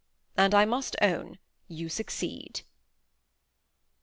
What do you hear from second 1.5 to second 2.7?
you succeed."